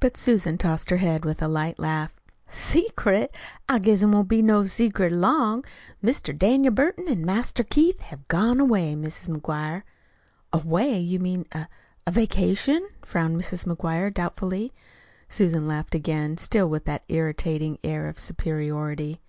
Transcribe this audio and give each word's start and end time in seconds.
But 0.00 0.18
Susan 0.18 0.58
tossed 0.58 0.90
her 0.90 0.98
head 0.98 1.24
with 1.24 1.40
a 1.40 1.48
light 1.48 1.78
laugh. 1.78 2.12
"Secret! 2.46 3.34
I 3.70 3.78
guess 3.78 4.02
't 4.02 4.10
won't 4.10 4.28
be 4.28 4.42
no 4.42 4.66
secret 4.66 5.12
long. 5.14 5.64
Mr. 6.04 6.36
Daniel 6.38 6.74
Burton 6.74 7.08
an' 7.08 7.24
Master 7.24 7.64
Keith 7.64 7.98
have 8.02 8.28
gone 8.28 8.60
away, 8.60 8.94
Mis' 8.94 9.26
McGuire." 9.28 9.82
"Away! 10.52 10.98
You 11.00 11.20
mean 11.20 11.46
a 11.52 11.68
a 12.06 12.10
vacation?" 12.10 12.86
frowned 13.02 13.38
Mrs. 13.40 13.64
McGuire 13.64 14.12
doubtfully. 14.12 14.74
Susan 15.30 15.66
laughed 15.66 15.94
again, 15.94 16.36
still 16.36 16.68
with 16.68 16.84
that 16.84 17.04
irritating 17.08 17.78
air 17.82 18.08
of 18.08 18.18
superiority. 18.18 19.22